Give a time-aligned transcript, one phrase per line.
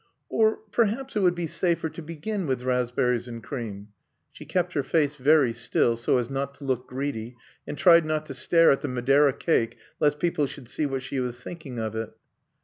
[0.29, 3.89] Or perhaps it would be safer to begin with raspberries and cream.
[4.31, 7.35] She kept her face very still, so as not to look greedy,
[7.67, 11.43] and tried not to stare at the Madeira cake lest people should see she was
[11.43, 12.09] thinking of it.